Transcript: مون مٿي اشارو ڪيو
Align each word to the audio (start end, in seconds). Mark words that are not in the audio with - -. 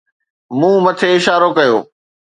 مون 0.59 0.75
مٿي 0.85 1.09
اشارو 1.17 1.49
ڪيو 1.57 1.75